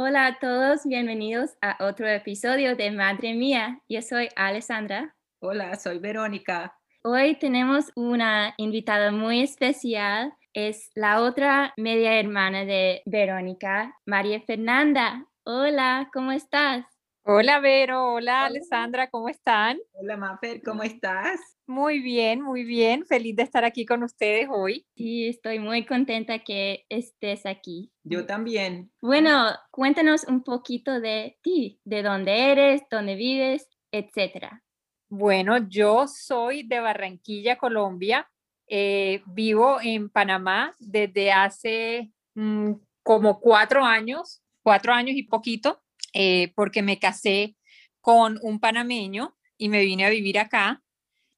[0.00, 3.80] Hola a todos, bienvenidos a otro episodio de Madre Mía.
[3.88, 5.16] Yo soy Alessandra.
[5.40, 6.78] Hola, soy Verónica.
[7.02, 10.34] Hoy tenemos una invitada muy especial.
[10.54, 15.26] Es la otra media hermana de Verónica, María Fernanda.
[15.42, 16.86] Hola, ¿cómo estás?
[17.30, 19.76] Hola Vero, hola, Alessandra, ¿cómo están?
[19.92, 21.38] Hola Mafer, ¿cómo estás?
[21.66, 24.86] Muy bien, muy bien, feliz de estar aquí con ustedes hoy.
[24.96, 27.92] Sí, estoy muy contenta que estés aquí.
[28.02, 28.90] Yo también.
[29.02, 34.64] Bueno, cuéntanos un poquito de ti, de dónde eres, dónde vives, etcétera.
[35.10, 38.26] Bueno, yo soy de Barranquilla, Colombia.
[38.66, 45.82] Eh, vivo en Panamá desde hace mm, como cuatro años, cuatro años y poquito.
[46.12, 47.56] Eh, porque me casé
[48.00, 50.82] con un panameño y me vine a vivir acá.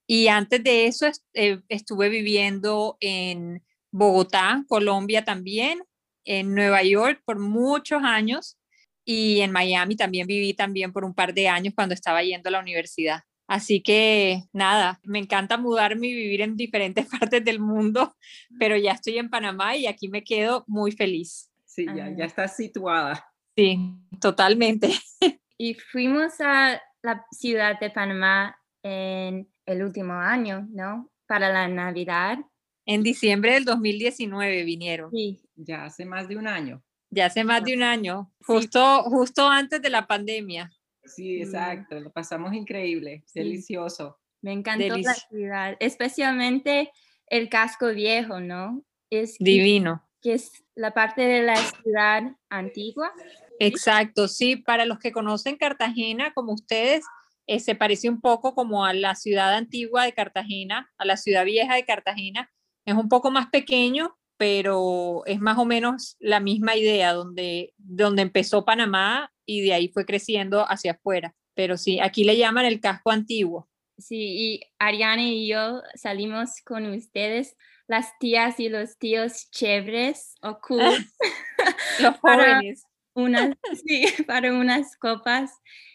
[0.06, 5.80] Y antes de eso eh, estuve viviendo en Bogotá, Colombia también,
[6.24, 8.58] en Nueva York por muchos años
[9.04, 12.52] y en Miami también viví también por un par de años cuando estaba yendo a
[12.52, 13.22] la universidad.
[13.48, 18.14] Así que nada, me encanta mudarme y vivir en diferentes partes del mundo,
[18.58, 21.50] pero ya estoy en Panamá y aquí me quedo muy feliz.
[21.64, 23.29] Sí, ya, ya estás situada.
[23.56, 23.78] Sí,
[24.20, 24.90] totalmente.
[25.62, 31.10] Y fuimos a la ciudad de Panamá en el último año, ¿no?
[31.26, 32.38] Para la Navidad.
[32.86, 35.10] En diciembre del 2019 vinieron.
[35.10, 35.42] Sí.
[35.56, 36.82] Ya hace más de un año.
[37.10, 40.72] Ya hace más de un año, justo, justo antes de la pandemia.
[41.04, 41.42] Sí, mm.
[41.42, 44.18] exacto, lo pasamos increíble, delicioso.
[44.42, 46.90] Me encantó la ciudad, especialmente
[47.26, 48.82] el casco viejo, ¿no?
[49.10, 50.08] Es divino.
[50.22, 53.12] Que es la parte de la ciudad antigua.
[53.58, 57.04] Exacto, sí, para los que conocen Cartagena, como ustedes,
[57.46, 61.44] eh, se parece un poco como a la ciudad antigua de Cartagena, a la ciudad
[61.44, 62.50] vieja de Cartagena.
[62.84, 68.22] Es un poco más pequeño, pero es más o menos la misma idea, donde, donde
[68.22, 71.34] empezó Panamá y de ahí fue creciendo hacia afuera.
[71.54, 73.68] Pero sí, aquí le llaman el casco antiguo.
[73.98, 77.56] Sí, y Ariane y yo salimos con ustedes,
[77.90, 80.78] las tías y los tíos chéveres o cool.
[82.00, 82.84] los jóvenes
[83.14, 85.50] unas, sí, para unas copas.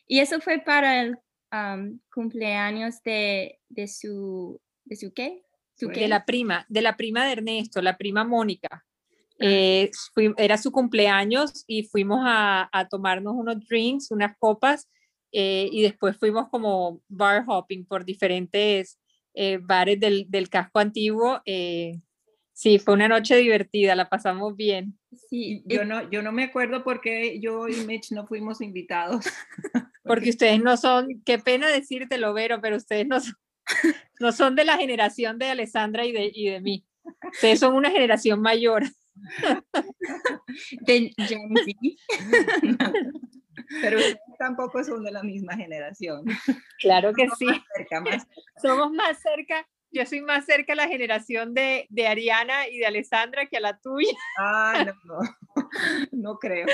[0.05, 1.17] Y eso fue para el
[2.13, 5.45] cumpleaños de, de, su, ¿de su qué?
[5.79, 8.83] De la prima, de la prima de Ernesto, la prima Mónica.
[9.39, 9.39] Ah.
[9.39, 9.91] Eh,
[10.35, 14.89] era su cumpleaños y fuimos a, a tomarnos unos drinks, unas copas,
[15.31, 18.99] eh, y después fuimos como bar hopping por diferentes
[19.35, 21.41] eh, bares del, del, casco antiguo.
[22.53, 24.97] sí, fue una noche divertida, la pasamos bien.
[25.29, 29.25] Sí, yo no, yo no me acuerdo por qué yo y Mitch no fuimos invitados.
[30.03, 33.33] Porque ustedes no son, qué pena decírtelo, Vero, pero ustedes no son,
[34.19, 36.85] no son de la generación de Alessandra y de, y de mí.
[37.33, 38.83] Ustedes son una generación mayor.
[40.81, 41.53] De Gen
[43.81, 43.99] Pero
[44.37, 46.25] tampoco son de la misma generación.
[46.79, 47.47] Claro que sí.
[48.61, 49.65] Somos más cerca
[49.95, 53.61] yo soy más cerca a la generación de, de, Ariana y de Alessandra que a
[53.61, 54.11] la tuya.
[54.37, 55.19] Ah, no, no,
[56.11, 56.67] no creo.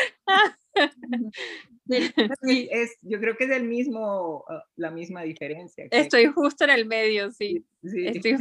[1.87, 5.85] es, yo creo que es el mismo, ah, la misma diferencia.
[5.91, 7.63] Estoy justo en el medio, sí.
[7.83, 8.35] sí.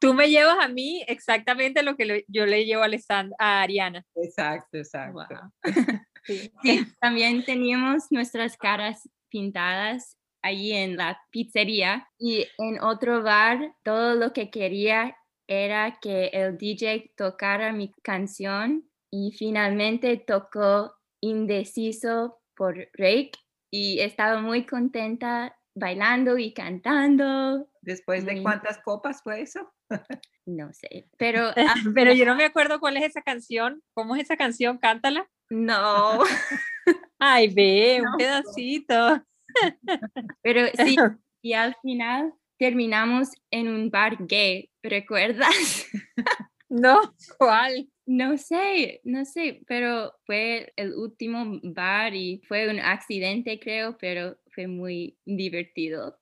[0.00, 4.04] tú me llevas a mí exactamente lo que yo le llevo a, Alessandra, a Ariana.
[4.16, 5.24] Exacto, exacto.
[6.24, 6.52] Sí.
[6.62, 14.14] sí, también teníamos nuestras caras pintadas allí en la pizzería y en otro bar todo
[14.14, 15.16] lo que quería
[15.46, 23.32] era que el DJ tocara mi canción y finalmente tocó Indeciso por Rake
[23.70, 29.72] y estaba muy contenta bailando y cantando ¿Después de Muy- cuántas copas fue eso?
[30.44, 31.52] No sé, pero
[31.94, 33.80] Pero yo no me acuerdo cuál es esa canción.
[33.94, 34.78] ¿Cómo es esa canción?
[34.78, 35.30] Cántala.
[35.52, 36.20] No,
[37.24, 39.22] Ay, ve, un pedacito.
[40.42, 40.96] pero sí,
[41.42, 45.86] y al final terminamos en un bar gay, ¿recuerdas?
[46.68, 47.00] No,
[47.38, 47.88] ¿cuál?
[48.06, 54.38] No sé, no sé, pero fue el último bar y fue un accidente, creo, pero
[54.52, 56.18] fue muy divertido.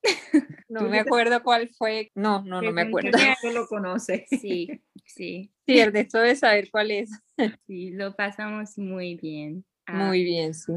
[0.68, 2.10] No Tú me acuerdo cuál fue.
[2.14, 3.16] No, no, no me acuerdo.
[3.42, 4.26] No lo conoce.
[4.28, 4.68] Sí,
[5.06, 5.50] sí,
[5.94, 7.10] Sí, debe saber cuál es.
[7.66, 9.64] sí, lo pasamos muy bien.
[9.86, 10.72] Ah, Muy bien, sí.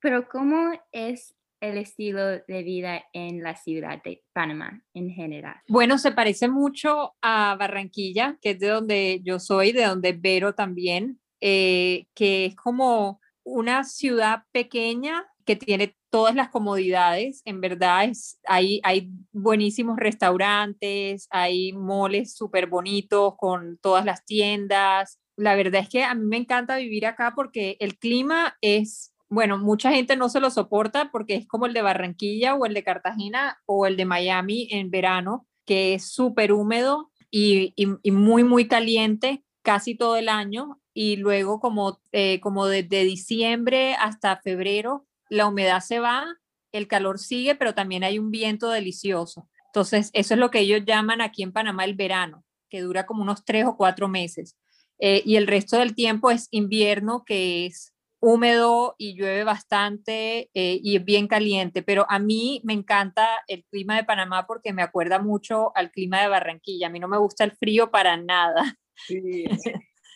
[0.00, 5.56] Pero ¿cómo es el estilo de vida en la ciudad de Panamá en general?
[5.68, 10.54] Bueno, se parece mucho a Barranquilla, que es de donde yo soy, de donde Vero
[10.54, 17.42] también, eh, que es como una ciudad pequeña que tiene todas las comodidades.
[17.44, 25.20] En verdad, es, hay, hay buenísimos restaurantes, hay moles súper bonitos con todas las tiendas.
[25.36, 29.58] La verdad es que a mí me encanta vivir acá porque el clima es bueno,
[29.58, 32.84] mucha gente no se lo soporta porque es como el de Barranquilla o el de
[32.84, 37.74] Cartagena o el de Miami en verano, que es súper húmedo y,
[38.10, 40.80] muy, muy caliente casi todo el año.
[40.94, 46.24] Y luego como, eh, como desde diciembre hasta febrero, la humedad se va,
[46.72, 49.48] el calor sigue, pero también hay un viento delicioso.
[49.66, 53.22] Entonces, eso es lo que ellos llaman aquí en Panamá el verano, que dura como
[53.22, 54.56] unos tres o cuatro meses.
[54.98, 60.80] Eh, y el resto del tiempo es invierno, que es húmedo y llueve bastante eh,
[60.82, 64.82] y es bien caliente, pero a mí me encanta el clima de Panamá porque me
[64.82, 66.86] acuerda mucho al clima de Barranquilla.
[66.86, 68.78] A mí no me gusta el frío para nada.
[69.06, 69.44] Sí,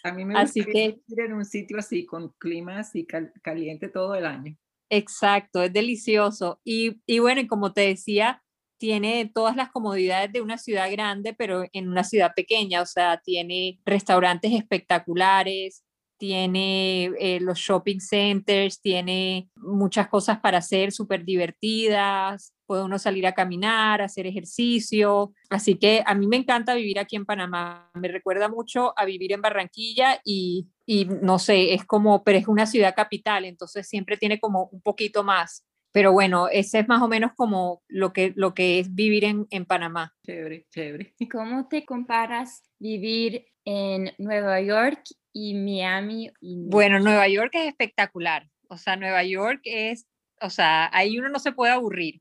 [0.02, 3.32] a mí me Así gusta que- vivir en un sitio así con clima así cal-
[3.42, 4.56] caliente todo el año.
[4.92, 6.60] Exacto, es delicioso.
[6.64, 8.42] Y, y bueno, como te decía,
[8.78, 13.20] tiene todas las comodidades de una ciudad grande, pero en una ciudad pequeña, o sea,
[13.24, 15.84] tiene restaurantes espectaculares,
[16.20, 23.26] tiene eh, los shopping centers, tiene muchas cosas para hacer súper divertidas, puede uno salir
[23.26, 25.32] a caminar, hacer ejercicio.
[25.48, 27.90] Así que a mí me encanta vivir aquí en Panamá.
[27.94, 32.46] Me recuerda mucho a vivir en Barranquilla y, y no sé, es como, pero es
[32.46, 35.66] una ciudad capital, entonces siempre tiene como un poquito más.
[35.90, 39.46] Pero bueno, ese es más o menos como lo que, lo que es vivir en,
[39.50, 40.14] en Panamá.
[40.22, 41.14] Chévere, chévere.
[41.32, 45.00] ¿Cómo te comparas vivir en Nueva York
[45.32, 46.30] y Miami?
[46.40, 48.48] y- Bueno, Nueva York es espectacular.
[48.68, 50.06] O sea, Nueva York es,
[50.40, 52.20] o sea, ahí uno no se puede aburrir.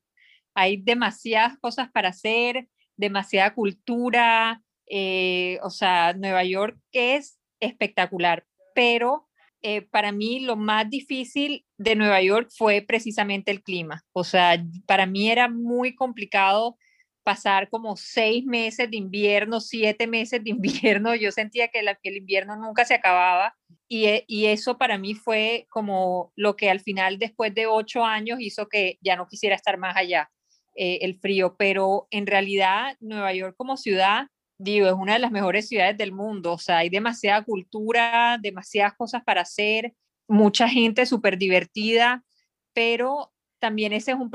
[0.53, 2.67] Hay demasiadas cosas para hacer,
[2.97, 4.61] demasiada cultura.
[4.91, 8.45] eh, o sea, Nueva York es espectacular.
[8.73, 9.27] Pero
[9.61, 14.03] eh, para mí lo más difícil de Nueva York fue precisamente el clima.
[14.13, 16.77] O sea, para mí era muy complicado
[17.23, 21.15] pasar como seis meses de invierno, siete meses de invierno.
[21.15, 23.55] Yo sentía que, el invierno nunca se acababa
[23.87, 28.03] y, e- y eso para mí fue como lo que al final, después de ocho
[28.03, 30.29] años, hizo que ya no quisiera estar más allá,
[30.75, 31.55] eh, el frío.
[31.57, 34.27] Pero en realidad, Nueva York como ciudad,
[34.57, 36.53] digo, es una de las mejores ciudades del mundo.
[36.53, 39.93] O sea, hay demasiada cultura, demasiadas cosas para hacer,
[40.27, 42.23] mucha gente súper divertida,
[42.73, 44.31] pero también ese es un,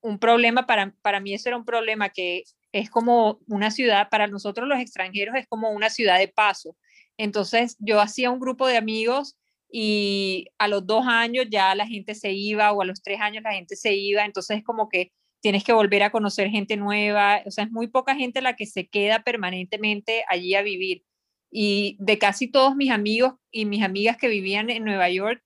[0.00, 4.26] un, problema, para, para mí eso era un problema que es como una ciudad, para
[4.26, 6.76] nosotros los extranjeros es como una ciudad de paso.
[7.16, 9.36] Entonces yo hacía un grupo de amigos
[9.70, 13.42] y a los dos años ya la gente se iba o a los tres años
[13.42, 17.42] la gente se iba, entonces es como que tienes que volver a conocer gente nueva,
[17.46, 21.04] o sea, es muy poca gente la que se queda permanentemente allí a vivir.
[21.50, 25.42] Y de casi todos mis amigos y mis amigas que vivían en Nueva York,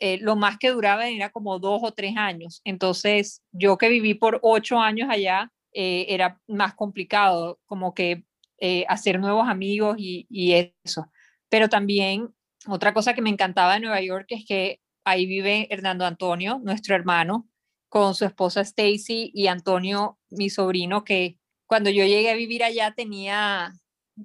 [0.00, 2.60] eh, lo más que duraba era como dos o tres años.
[2.64, 8.24] Entonces, yo que viví por ocho años allá, eh, era más complicado como que
[8.58, 11.10] eh, hacer nuevos amigos y, y eso.
[11.48, 12.34] Pero también
[12.66, 16.94] otra cosa que me encantaba de Nueva York es que ahí vive Hernando Antonio, nuestro
[16.94, 17.48] hermano,
[17.88, 22.92] con su esposa Stacy y Antonio, mi sobrino, que cuando yo llegué a vivir allá
[22.94, 23.72] tenía,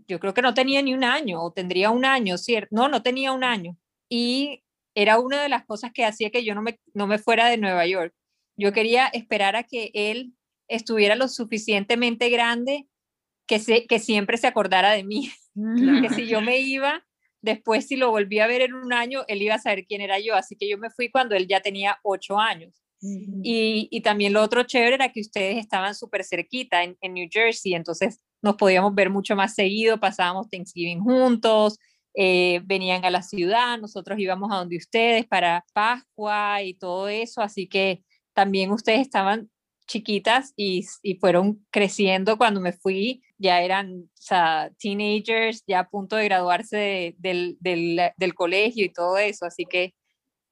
[0.07, 2.69] yo creo que no tenía ni un año, o tendría un año, ¿cierto?
[2.71, 3.77] No, no tenía un año.
[4.09, 4.62] Y
[4.95, 7.57] era una de las cosas que hacía que yo no me, no me fuera de
[7.57, 8.13] Nueva York.
[8.57, 10.33] Yo quería esperar a que él
[10.67, 12.87] estuviera lo suficientemente grande
[13.47, 15.31] que, se, que siempre se acordara de mí.
[16.01, 17.05] Que si yo me iba,
[17.41, 20.19] después si lo volví a ver en un año, él iba a saber quién era
[20.19, 20.35] yo.
[20.35, 22.83] Así que yo me fui cuando él ya tenía ocho años.
[23.43, 27.27] Y, y, también lo otro chévere era que ustedes estaban súper cerquita en, en, New
[27.29, 31.79] Jersey, entonces nos podíamos ver mucho más seguido, pasábamos Thanksgiving juntos,
[32.15, 37.41] eh, venían a la ciudad, nosotros íbamos a donde ustedes para Pascua y todo eso,
[37.41, 38.03] así que
[38.33, 39.49] también ustedes estaban
[39.87, 45.89] chiquitas y, y, fueron creciendo cuando me fui, ya eran o sea, teenagers, ya a
[45.89, 49.93] punto de graduarse del, del, del, colegio y todo eso, así que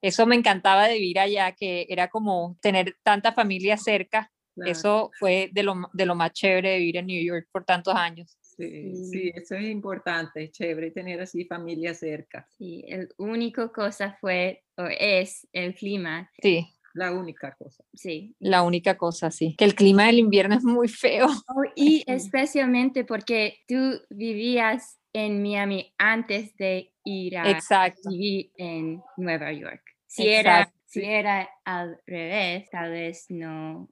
[0.02, 4.30] eso me encantaba de vivir allá, que era como tener tanta familia cerca,
[4.66, 7.94] eso fue de lo, de lo más chévere de vivir en New York por tantos
[7.94, 8.36] años.
[8.56, 12.46] Sí, sí, eso es importante, es chévere tener así familia cerca.
[12.58, 16.30] Sí, el único cosa fue o es el clima.
[16.42, 16.68] Sí.
[16.94, 17.84] La única cosa.
[17.94, 18.34] Sí.
[18.38, 19.54] La única cosa, sí.
[19.56, 21.26] Que el clima del invierno es muy feo.
[21.26, 27.58] Oh, y especialmente porque tú vivías en Miami antes de ir a
[28.06, 29.82] vivir en Nueva York.
[30.06, 33.88] Si era, si era al revés, tal vez no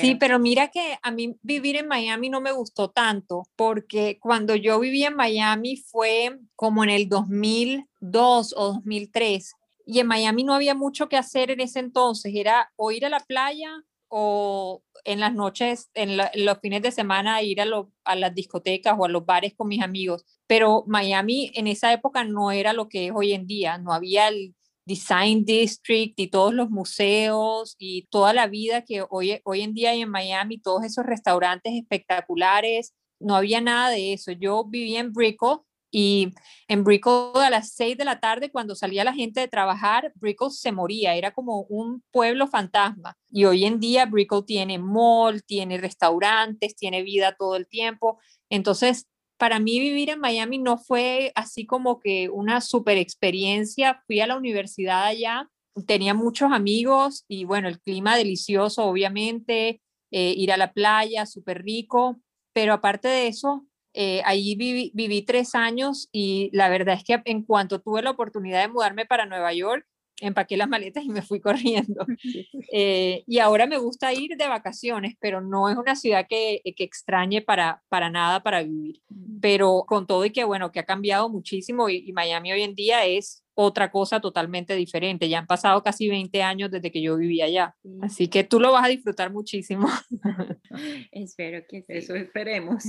[0.00, 4.54] Sí, pero mira que a mí vivir en Miami no me gustó tanto porque cuando
[4.54, 9.52] yo viví en Miami fue como en el 2002 o 2003
[9.86, 13.10] y en Miami no había mucho que hacer en ese entonces, era o ir a
[13.10, 13.70] la playa
[14.08, 17.66] o en las noches, en, los fines de semana ir a,
[18.04, 20.24] a las discotecas o a los bares con mis amigos.
[20.46, 24.28] Pero Miami en esa época no era lo que es hoy en día, no había
[24.28, 24.54] el
[24.86, 29.90] Design District y todos los museos y toda la vida que hoy, hoy en día
[29.90, 34.32] hay en Miami, todos esos restaurantes espectaculares, no había nada de eso.
[34.32, 35.58] Yo vivía en Brickell
[35.90, 36.34] y
[36.66, 40.50] en Brickell a las 6 de la tarde cuando salía la gente de trabajar, Brickell
[40.50, 43.16] se moría, era como un pueblo fantasma.
[43.30, 48.18] Y hoy en día Brickell tiene mall, tiene restaurantes, tiene vida todo el tiempo.
[48.50, 54.02] Entonces, para mí vivir en Miami no fue así como que una super experiencia.
[54.06, 55.48] Fui a la universidad allá,
[55.86, 61.62] tenía muchos amigos y bueno, el clima delicioso, obviamente, eh, ir a la playa, súper
[61.62, 62.20] rico,
[62.52, 67.42] pero aparte de eso, eh, viví, viví tres años y la verdad es que en
[67.42, 69.86] cuanto tuve la oportunidad de mudarme para Nueva York,
[70.20, 72.06] empaqué las maletas y me fui corriendo.
[72.76, 76.82] Eh, y ahora me gusta ir de vacaciones, pero no es una ciudad que, que,
[76.82, 79.00] extrañe para, para nada para vivir.
[79.40, 83.04] Pero con todo y que, bueno, que ha cambiado muchísimo y, Miami hoy en día
[83.04, 85.28] es otra cosa totalmente diferente.
[85.28, 87.76] Ya han pasado casi 20 años desde que yo vivía allá.
[88.02, 89.88] Así que tú lo vas a disfrutar muchísimo.
[91.12, 91.92] Espero que sí.
[91.92, 92.84] Eso esperemos.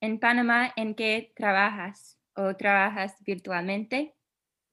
[0.00, 2.18] En Panamá, ¿en qué trabajas?
[2.36, 4.14] ¿O trabajas virtualmente?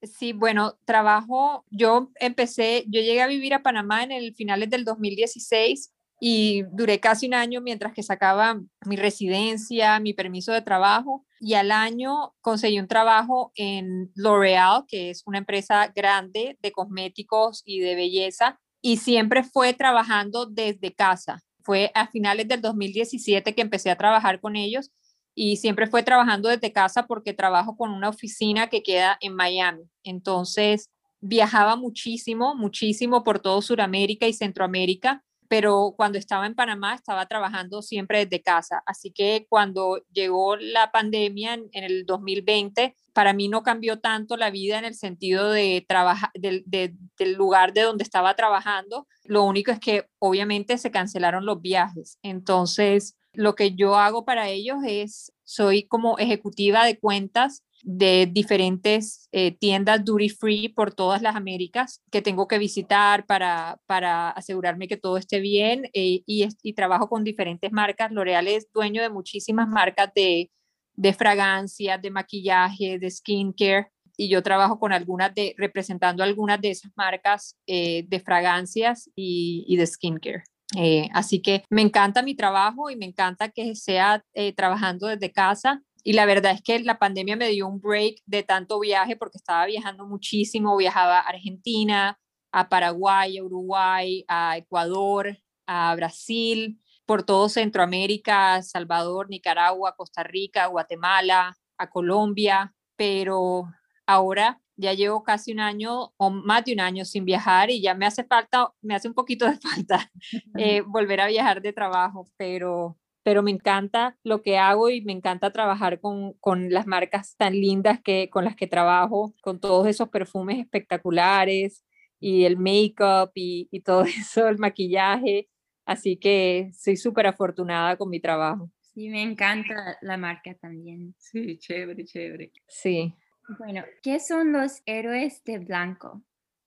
[0.06, 4.84] Sí, bueno, trabajo, yo empecé, yo llegué a vivir a Panamá en el finales del
[4.84, 11.24] 2016 y duré casi un año mientras que sacaba mi residencia, mi permiso de trabajo
[11.40, 17.62] y al año conseguí un trabajo en L'Oreal, que es una empresa grande de cosméticos
[17.64, 21.42] y de belleza y siempre fue trabajando desde casa.
[21.62, 24.90] Fue a finales del 2017 que empecé a trabajar con ellos
[25.34, 29.82] y siempre fue trabajando desde casa porque trabajo con una oficina que queda en Miami.
[30.02, 37.26] Entonces viajaba muchísimo, muchísimo por todo Sudamérica y Centroamérica, pero cuando estaba en Panamá estaba
[37.26, 38.82] trabajando siempre desde casa.
[38.86, 44.50] Así que cuando llegó la pandemia en, el 2020, para mí no cambió tanto la
[44.50, 47.04] vida en el sentido de trabajar del
[47.36, 49.06] lugar de donde estaba trabajando.
[49.24, 52.18] Lo único es que obviamente se cancelaron los viajes.
[52.22, 59.28] Entonces, lo que yo hago para ellos es, soy como ejecutiva de cuentas de diferentes
[59.30, 64.88] eh, tiendas duty free por todas las Américas que tengo que visitar para, para asegurarme
[64.88, 68.10] que todo esté bien eh, y, y, trabajo con diferentes marcas.
[68.10, 70.50] L'Oreal es dueño de muchísimas marcas de,
[70.94, 76.70] de fragancias, de maquillaje, de skincare y yo trabajo con algunas de, representando algunas de
[76.70, 80.44] esas marcas eh, de fragancias y, y de skincare.
[80.76, 85.32] Eh, así que me encanta mi trabajo y me encanta que sea eh, trabajando desde
[85.32, 85.82] casa.
[86.02, 89.38] Y la verdad es que la pandemia me dio un break de tanto viaje porque
[89.38, 90.76] estaba viajando muchísimo.
[90.76, 92.18] Viajaba a Argentina,
[92.52, 100.66] a Paraguay, a Uruguay, a Ecuador, a Brasil, por todo Centroamérica, Salvador, Nicaragua, Costa Rica,
[100.66, 102.74] Guatemala, a Colombia.
[102.96, 103.64] Pero
[104.06, 107.94] ahora ya llevo casi un año o más de un año sin viajar y ya
[107.94, 110.10] me hace falta, me hace un poquito de falta
[110.58, 115.12] eh, volver a viajar de trabajo, pero, pero me encanta lo que hago y me
[115.12, 119.86] encanta trabajar con, con las marcas tan lindas que, con las que trabajo, con todos
[119.86, 121.84] esos perfumes espectaculares
[122.18, 125.48] y el make-up y, y todo eso, el maquillaje.
[125.86, 128.70] Así que soy súper afortunada con mi trabajo.
[128.94, 131.14] Sí, me encanta la marca también.
[131.18, 132.52] Sí, chévere, chévere.
[132.68, 133.12] Sí,
[133.58, 136.22] bueno, ¿qué son los héroes de blanco?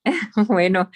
[0.48, 0.89] bueno,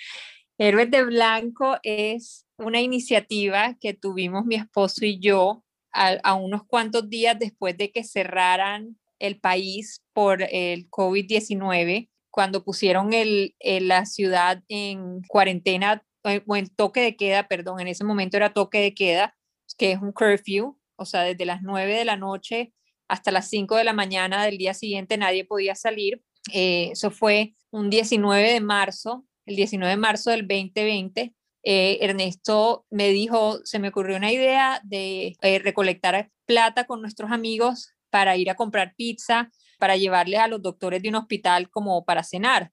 [0.64, 7.10] Héroes de Blanco es una iniciativa que tuvimos mi esposo y yo a, unos cuantos
[7.10, 14.64] días después de que cerraran el país por el COVID-19, cuando pusieron el, la ciudad
[14.68, 18.94] en cuarentena eh, o en toque de queda, perdón, en ese momento era toque de
[18.94, 19.36] queda,
[19.80, 22.72] que es un curfew, o sea, desde las 9 de la noche
[23.12, 26.22] hasta las 5 de la mañana del día siguiente nadie podía salir.
[26.54, 31.34] Eh, eso fue un 19 de marzo, el 19 de marzo del 2020.
[31.64, 37.92] Eh, Ernesto me dijo, se me ocurrió una idea de recolectar plata con nuestros amigos
[38.10, 42.24] para ir a comprar pizza, para llevarle a los doctores de un hospital como para
[42.24, 42.72] cenar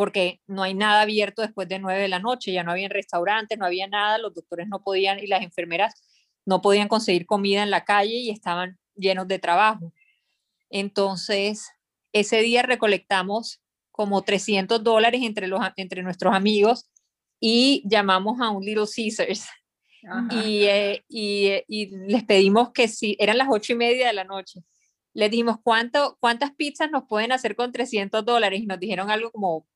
[0.00, 3.58] porque no hay nada abierto después de nueve de la noche, ya no había restaurantes,
[3.58, 5.92] no había nada, los doctores no podían y las enfermeras
[6.46, 9.92] no podían conseguir comida en la calle y estaban llenos de trabajo.
[10.70, 11.70] Entonces,
[12.12, 16.90] ese día recolectamos como 300 dólares entre, los, entre nuestros amigos
[17.40, 19.46] y llamamos a un Little Caesars.
[20.30, 24.24] Y, eh, y, y, les pedimos que si eran las ocho y media de la
[24.24, 24.60] noche,
[25.12, 29.30] les dijimos ¿cuánto, cuántas pizzas nos pueden hacer con 300 dólares y nos dijeron algo
[29.30, 29.66] como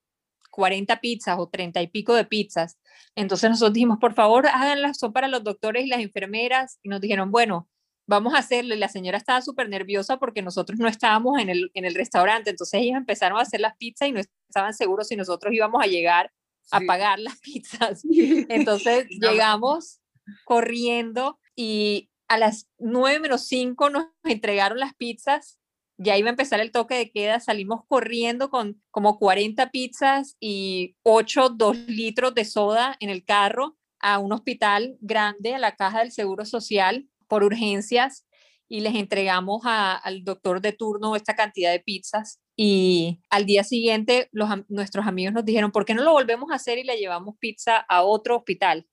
[0.54, 2.78] 40 pizzas o 30 y pico de pizzas.
[3.16, 6.78] Entonces nosotros dijimos, por favor, háganlas, son para los doctores y las enfermeras.
[6.82, 7.68] Y nos dijeron, bueno,
[8.06, 8.76] vamos a hacerle.
[8.76, 12.50] La señora estaba súper nerviosa porque nosotros no estábamos en el, en el restaurante.
[12.50, 15.86] Entonces ellos empezaron a hacer las pizzas y no estaban seguros si nosotros íbamos a
[15.86, 16.32] llegar
[16.70, 18.02] a pagar las pizzas.
[18.48, 20.00] Entonces llegamos
[20.44, 25.58] corriendo y a las 9 menos 5 nos entregaron las pizzas
[25.96, 30.96] ya iba a empezar el toque de queda, salimos corriendo con como 40 pizzas y
[31.02, 36.00] 8, 2 litros de soda en el carro a un hospital grande, a la caja
[36.00, 38.26] del Seguro Social, por urgencias,
[38.68, 42.40] y les entregamos al doctor de turno esta cantidad de pizzas.
[42.56, 44.28] Y al día siguiente
[44.68, 47.78] nuestros amigos nos dijeron, ¿por qué no lo volvemos a hacer y le llevamos pizza
[47.78, 48.86] a otro hospital?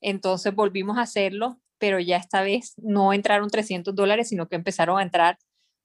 [0.00, 4.98] Entonces volvimos a hacerlo, pero ya esta vez no entraron 300 dólares, sino que empezaron
[4.98, 5.38] a entrar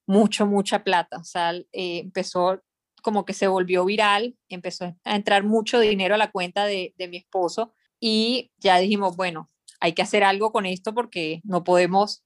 [0.06, 1.18] mucho, mucha plata.
[1.18, 2.62] O sea, eh, empezó
[3.02, 7.18] como que se volvió viral, empezó a entrar mucho dinero a la cuenta de mi
[7.18, 9.48] esposo y ya dijimos, bueno,
[9.80, 12.24] hay que hacer algo con esto porque no podemos,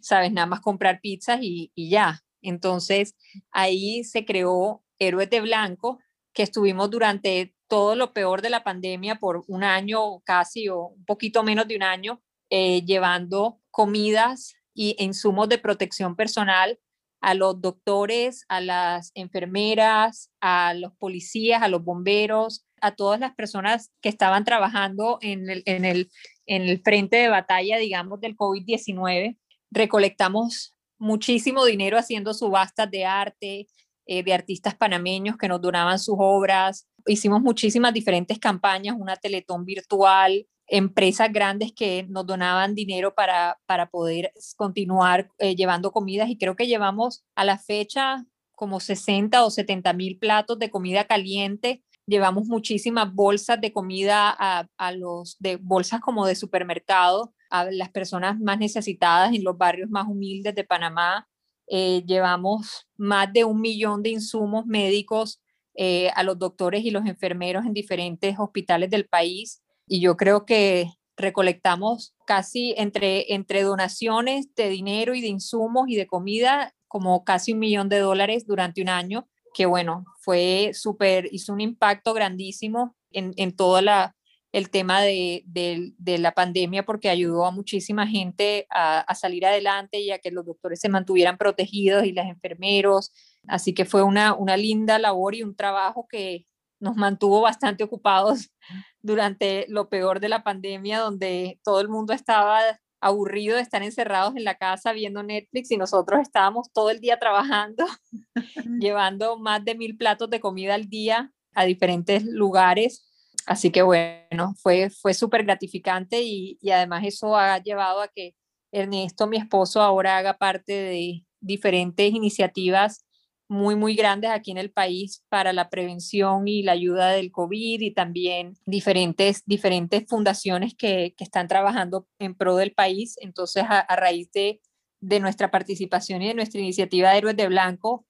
[0.00, 2.20] sabes, nada más comprar pizzas y, y ya.
[2.42, 3.16] Entonces
[3.50, 5.98] ahí se creó Héroes de Blanco,
[6.32, 11.04] que estuvimos durante todo lo peor de la pandemia por un año casi o un
[11.04, 16.78] poquito menos de un año, eh, llevando comidas y insumos de protección personal
[17.20, 23.34] a los doctores, a las enfermeras, a los policías, a los bomberos, a todas las
[23.34, 26.10] personas que estaban trabajando en el, en el,
[26.50, 29.38] en el frente de batalla, digamos, del COVID-19.
[29.70, 33.68] Recolectamos muchísimo dinero haciendo subastas de arte,
[34.04, 36.88] eh, de artistas panameños que nos donaban sus obras.
[37.06, 43.88] Hicimos muchísimas diferentes campañas, una teletón virtual, empresas grandes que nos donaban dinero para, para
[43.88, 49.50] poder continuar eh, llevando comidas y creo que llevamos a la fecha como 60 o
[49.50, 51.84] 70 mil platos de comida caliente.
[52.10, 58.36] Llevamos muchísimas bolsas de comida a, los de bolsas como de supermercado a las personas
[58.40, 61.28] más necesitadas en los barrios más humildes de Panamá.
[61.68, 65.40] Eh, llevamos más de un millón de insumos médicos
[65.76, 70.44] eh, a los doctores y los enfermeros en diferentes hospitales del país y yo creo
[70.44, 77.22] que recolectamos casi entre, entre donaciones de dinero y de insumos y de comida como
[77.22, 82.14] casi un millón de dólares durante un año, que bueno, fue súper, hizo un impacto
[82.14, 84.14] grandísimo en, en todo la,
[84.52, 90.00] el tema de, de, la pandemia porque ayudó a muchísima gente a, a, salir adelante
[90.00, 93.12] y a que los doctores se mantuvieran protegidos y los enfermeros.
[93.46, 96.46] Así que fue una, una linda labor y un trabajo que
[96.80, 98.50] nos mantuvo bastante ocupados
[99.02, 102.60] durante lo peor de la pandemia, donde todo el mundo estaba
[103.00, 107.18] aburrido de estar encerrados en la casa viendo Netflix y nosotros estábamos todo el día
[107.18, 107.86] trabajando,
[108.80, 113.06] llevando más de mil platos de comida al día a diferentes lugares.
[113.46, 118.34] Así que bueno, fue, fue súper gratificante y, y además eso ha llevado a que
[118.72, 123.04] Ernesto, mi esposo, ahora haga parte de diferentes iniciativas
[123.50, 127.80] muy, muy grandes aquí en el país para la prevención y la ayuda del COVID
[127.80, 133.16] y también diferentes, diferentes fundaciones que, que están trabajando en pro del país.
[133.20, 134.60] Entonces, a, raíz de,
[135.00, 138.06] de nuestra participación y de nuestra iniciativa de Héroes de Blanco,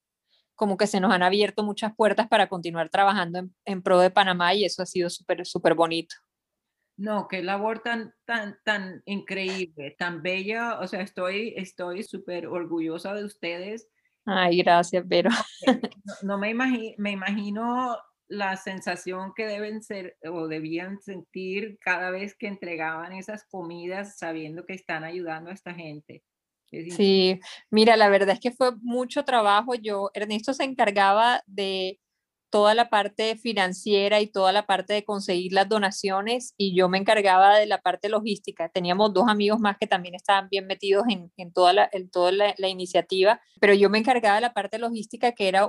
[0.57, 4.53] como que se nos han abierto muchas puertas para continuar trabajando en, pro de Panamá
[4.53, 6.17] y eso ha sido súper, súper bonito.
[6.99, 10.81] No, qué labor tan, tan, tan increíble, tan bella.
[10.81, 13.89] O sea, estoy estoy súper orgullosa de ustedes
[14.25, 15.31] Ay, gracias, pero.
[16.05, 17.97] No, no me, imagino, me imagino
[18.29, 24.65] la sensación que deben ser o debían sentir cada vez que entregaban esas comidas sabiendo
[24.65, 26.23] que están ayudando a esta gente.
[26.71, 29.75] Sí, mira, la verdad es que fue mucho trabajo.
[29.75, 31.99] Yo, Ernesto se encargaba de
[32.51, 36.99] toda la parte financiera y toda la parte de conseguir las donaciones y yo me
[36.99, 38.69] encargaba de la parte logística.
[38.69, 42.69] Teníamos dos amigos más que también estaban bien metidos en, toda, la, en toda la,
[42.69, 45.69] iniciativa, pero yo me encargaba de la parte logística que era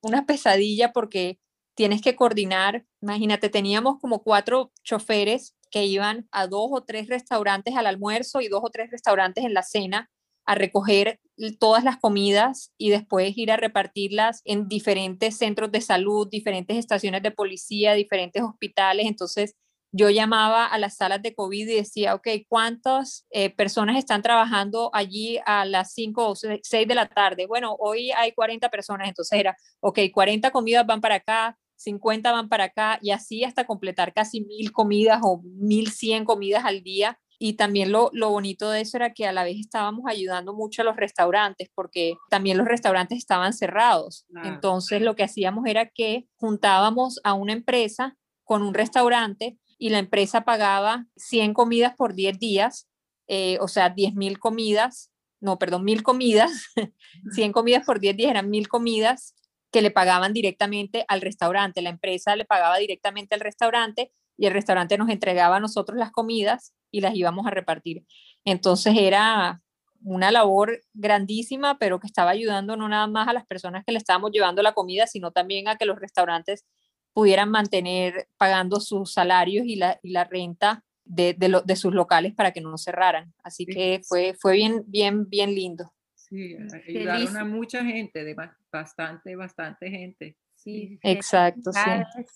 [0.00, 1.38] una pesadilla porque
[1.74, 2.84] tienes que coordinar.
[3.00, 8.48] Imagínate, teníamos como cuatro choferes que iban a dos o tres restaurantes al almuerzo y
[8.48, 10.10] dos o tres restaurantes en la cena
[10.44, 11.20] a recoger
[11.58, 17.22] todas las comidas y después ir a repartirlas en diferentes centros de salud, diferentes estaciones
[17.22, 19.06] de policía, diferentes hospitales.
[19.06, 19.56] Entonces,
[19.92, 24.90] yo llamaba a las salas de COVID y decía, ok, ¿cuántas eh, personas están trabajando
[24.92, 27.46] allí a las 5 o 6 de la tarde?
[27.46, 32.48] Bueno, hoy hay 40 personas, entonces era, ok, 40 comidas van para acá, 50 van
[32.48, 37.54] para acá y así hasta completar casi mil comidas o 1100 comidas al día y
[37.54, 40.96] también lo, bonito de eso era que a la vez estábamos ayudando mucho a los
[40.96, 44.26] restaurantes porque también los restaurantes estaban cerrados.
[44.44, 50.00] Entonces lo que hacíamos era que juntábamos a una empresa con un restaurante y la
[50.00, 52.90] empresa pagaba 100 comidas por 10 días,
[53.26, 56.66] eh, o sea, 10 mil comidas, no, perdón, mil comidas,
[57.32, 59.34] 100 comidas por 10 días eran mil comidas
[59.72, 61.80] que le pagaban directamente al restaurante.
[61.80, 66.10] La empresa le pagaba directamente al restaurante y el restaurante nos entregaba a nosotros las
[66.10, 68.04] comidas y las íbamos a repartir.
[68.46, 69.60] Entonces era
[70.02, 73.98] una labor grandísima, pero que estaba ayudando no nada más a las personas que le
[73.98, 76.64] estábamos llevando la comida, sino también a que los restaurantes
[77.12, 82.34] pudieran mantener pagando sus salarios y la, y la renta de, de, de, sus locales
[82.34, 83.34] para que no cerraran.
[83.42, 85.92] Así que fue, fue bien, bien, bien lindo.
[86.14, 86.56] Sí,
[86.88, 88.34] ayudaron a mucha gente, de
[88.72, 90.38] bastante, bastante gente.
[90.62, 91.72] Sí, exacto.
[91.72, 91.80] Sí.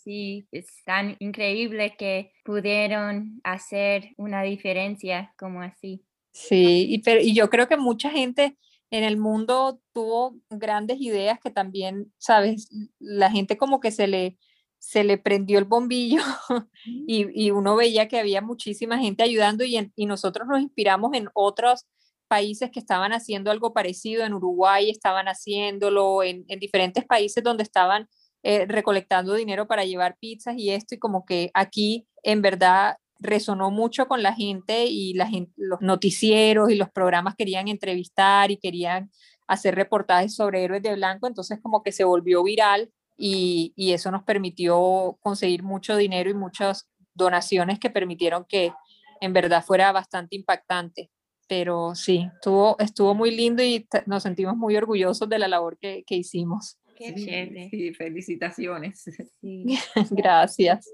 [0.02, 6.06] sí, es tan increíble que pudieron hacer una diferencia como así.
[6.32, 8.56] Sí, y, pero, y yo creo que mucha gente
[8.90, 14.38] en el mundo tuvo grandes ideas que también, sabes, la gente como que se le,
[14.78, 16.22] se le prendió el bombillo
[16.86, 21.28] y, y uno veía que había muchísima gente ayudando y, y nosotros nos inspiramos en
[21.34, 21.86] otros
[22.34, 28.08] países que estaban haciendo algo parecido, en Uruguay estaban haciéndolo, en, diferentes países donde estaban
[28.42, 33.70] eh, recolectando dinero para llevar pizzas y esto, y como que aquí en verdad resonó
[33.70, 39.12] mucho con la gente y la los noticieros y los programas querían entrevistar y querían
[39.46, 44.10] hacer reportajes sobre héroes de blanco, entonces como que se volvió viral y, y eso
[44.10, 48.72] nos permitió conseguir mucho dinero y muchas donaciones que permitieron que
[49.20, 51.12] en verdad fuera bastante impactante
[51.46, 56.04] pero sí, estuvo, estuvo muy lindo y nos sentimos muy orgullosos de la labor que,
[56.06, 56.78] que hicimos.
[56.96, 59.04] Qué sí, Sí, felicitaciones.
[60.10, 60.88] Gracias.